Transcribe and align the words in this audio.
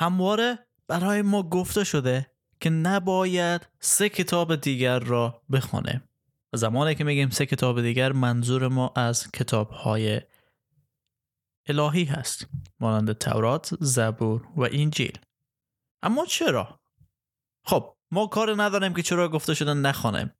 همواره 0.00 0.58
برای 0.88 1.22
ما 1.22 1.42
گفته 1.42 1.84
شده 1.84 2.30
که 2.60 2.70
نباید 2.70 3.68
سه 3.80 4.08
کتاب 4.08 4.56
دیگر 4.56 4.98
را 4.98 5.42
بخوانیم 5.52 6.08
زمانی 6.54 6.94
که 6.94 7.04
میگیم 7.04 7.30
سه 7.30 7.46
کتاب 7.46 7.82
دیگر 7.82 8.12
منظور 8.12 8.68
ما 8.68 8.92
از 8.96 9.30
کتاب 9.30 9.70
های 9.70 10.20
الهی 11.66 12.04
هست 12.04 12.46
مانند 12.80 13.12
تورات، 13.12 13.74
زبور 13.80 14.48
و 14.56 14.68
انجیل. 14.72 15.18
اما 16.02 16.26
چرا؟ 16.26 16.80
خب 17.64 17.96
ما 18.10 18.26
کار 18.26 18.62
نداریم 18.62 18.94
که 18.94 19.02
چرا 19.02 19.28
گفته 19.28 19.54
شده 19.54 19.74
نخوانیم 19.74 20.30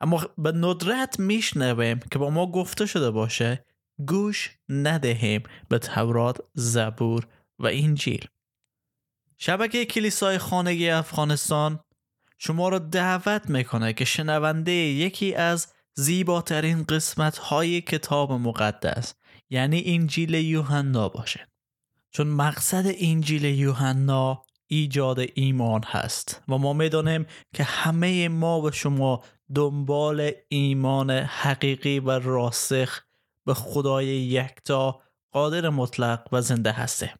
اما 0.00 0.24
به 0.38 0.52
ندرت 0.52 1.20
میشنویم 1.20 1.98
که 1.98 2.18
با 2.18 2.30
ما 2.30 2.52
گفته 2.52 2.86
شده 2.86 3.10
باشه 3.10 3.64
گوش 4.06 4.58
ندهیم 4.68 5.42
به 5.68 5.78
تورات، 5.78 6.40
زبور 6.54 7.26
و 7.58 7.66
انجیل. 7.66 8.28
شبکه 9.44 9.84
کلیسای 9.84 10.38
خانگی 10.38 10.90
افغانستان 10.90 11.80
شما 12.38 12.68
را 12.68 12.78
دعوت 12.78 13.50
می‌کنه 13.50 13.92
که 13.92 14.04
شنونده 14.04 14.72
یکی 14.72 15.34
از 15.34 15.72
زیباترین 15.94 16.84
قسمت 16.84 17.38
های 17.38 17.80
کتاب 17.80 18.32
مقدس 18.32 19.14
یعنی 19.50 19.82
انجیل 19.86 20.34
یوحنا 20.34 21.08
باشه. 21.08 21.48
چون 22.10 22.26
مقصد 22.26 22.84
انجیل 22.98 23.44
یوحنا 23.44 24.42
ایجاد 24.66 25.20
ایمان 25.34 25.82
هست 25.82 26.42
و 26.48 26.58
ما 26.58 26.72
می‌دانیم 26.72 27.26
که 27.54 27.64
همه 27.64 28.28
ما 28.28 28.60
به 28.60 28.70
شما 28.70 29.24
دنبال 29.54 30.30
ایمان 30.48 31.10
حقیقی 31.10 31.98
و 31.98 32.10
راسخ 32.10 33.00
به 33.46 33.54
خدای 33.54 34.06
یکتا 34.06 35.00
قادر 35.32 35.68
مطلق 35.68 36.28
و 36.32 36.40
زنده 36.40 36.72
هسته 36.72 37.14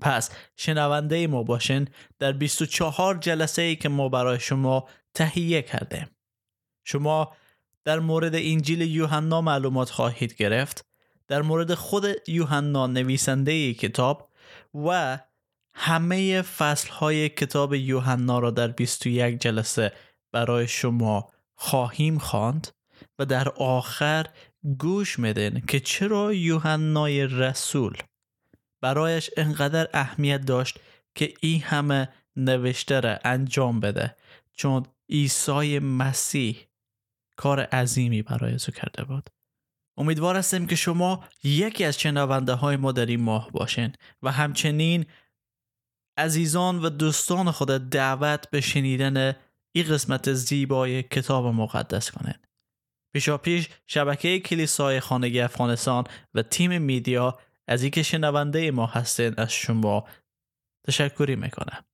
پس 0.00 0.30
شنونده 0.56 1.26
ما 1.26 1.42
باشین 1.42 1.88
در 2.18 2.32
24 2.32 3.18
جلسه 3.18 3.62
ای 3.62 3.76
که 3.76 3.88
ما 3.88 4.08
برای 4.08 4.40
شما 4.40 4.88
تهیه 5.14 5.62
کرده. 5.62 6.08
شما 6.84 7.32
در 7.84 7.98
مورد 7.98 8.34
انجیل 8.34 8.80
یوحنا 8.80 9.40
معلومات 9.40 9.90
خواهید 9.90 10.34
گرفت 10.34 10.84
در 11.28 11.42
مورد 11.42 11.74
خود 11.74 12.04
یوحنا 12.28 12.86
نویسنده 12.86 13.74
کتاب 13.74 14.30
و 14.74 15.18
همه 15.74 16.42
فصل 16.42 16.90
های 16.90 17.28
کتاب 17.28 17.74
یوحنا 17.74 18.38
را 18.38 18.50
در 18.50 18.68
21 18.68 19.40
جلسه 19.40 19.92
برای 20.32 20.68
شما 20.68 21.28
خواهیم 21.54 22.18
خواند 22.18 22.68
و 23.18 23.24
در 23.24 23.48
آخر 23.48 24.26
گوش 24.78 25.18
میدن 25.18 25.60
که 25.60 25.80
چرا 25.80 26.34
یوحنای 26.34 27.26
رسول 27.26 27.96
برایش 28.80 29.30
انقدر 29.36 29.88
اهمیت 29.94 30.44
داشت 30.44 30.78
که 31.14 31.34
این 31.40 31.62
همه 31.62 32.08
نوشته 32.36 33.00
را 33.00 33.18
انجام 33.24 33.80
بده 33.80 34.16
چون 34.52 34.86
عیسی 35.08 35.78
مسیح 35.78 36.66
کار 37.36 37.60
عظیمی 37.60 38.22
برای 38.22 38.52
او 38.52 38.58
کرده 38.58 39.04
بود 39.04 39.30
امیدوار 39.96 40.36
هستیم 40.36 40.66
که 40.66 40.76
شما 40.76 41.24
یکی 41.44 41.84
از 41.84 42.00
شنونده 42.00 42.52
های 42.52 42.76
ما 42.76 42.92
در 42.92 43.06
این 43.06 43.22
ماه 43.22 43.50
باشین 43.50 43.92
و 44.22 44.32
همچنین 44.32 45.06
عزیزان 46.16 46.84
و 46.84 46.88
دوستان 46.88 47.50
خود 47.50 47.68
دعوت 47.68 48.50
به 48.50 48.60
شنیدن 48.60 49.36
این 49.72 49.86
قسمت 49.88 50.32
زیبای 50.32 51.02
کتاب 51.02 51.46
مقدس 51.46 52.10
کنند. 52.10 52.46
پیشا 53.12 53.38
پیش 53.38 53.68
شبکه 53.86 54.40
کلیسای 54.40 55.00
خانگی 55.00 55.40
افغانستان 55.40 56.04
و 56.34 56.42
تیم 56.42 56.82
میدیا 56.82 57.38
از 57.68 57.82
اینکه 57.82 58.02
شنونده 58.02 58.70
ما 58.70 58.86
هستین 58.86 59.34
از 59.36 59.52
شما 59.52 60.04
تشکری 60.86 61.36
می‌کنم. 61.36 61.84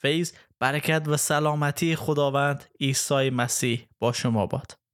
فیض 0.00 0.32
برکت 0.60 1.02
و 1.06 1.16
سلامتی 1.16 1.96
خداوند 1.96 2.64
عیسی 2.80 3.30
مسیح 3.30 3.88
با 3.98 4.12
شما 4.12 4.46
باد. 4.46 4.87